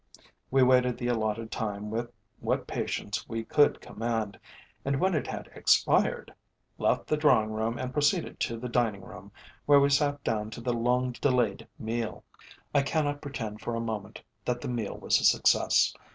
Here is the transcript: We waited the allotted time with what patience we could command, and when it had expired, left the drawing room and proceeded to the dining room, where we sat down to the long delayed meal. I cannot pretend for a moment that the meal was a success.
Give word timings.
We 0.49 0.63
waited 0.63 0.97
the 0.97 1.09
allotted 1.09 1.51
time 1.51 1.91
with 1.91 2.11
what 2.39 2.65
patience 2.65 3.29
we 3.29 3.43
could 3.43 3.79
command, 3.79 4.39
and 4.83 4.99
when 4.99 5.13
it 5.13 5.27
had 5.27 5.45
expired, 5.53 6.33
left 6.79 7.05
the 7.05 7.15
drawing 7.17 7.51
room 7.51 7.77
and 7.77 7.93
proceeded 7.93 8.39
to 8.39 8.57
the 8.57 8.67
dining 8.67 9.03
room, 9.03 9.31
where 9.67 9.79
we 9.79 9.91
sat 9.91 10.23
down 10.23 10.49
to 10.49 10.59
the 10.61 10.73
long 10.73 11.11
delayed 11.11 11.67
meal. 11.77 12.23
I 12.73 12.81
cannot 12.81 13.21
pretend 13.21 13.61
for 13.61 13.75
a 13.75 13.79
moment 13.79 14.23
that 14.43 14.59
the 14.61 14.69
meal 14.69 14.97
was 14.97 15.19
a 15.19 15.23
success. 15.23 15.93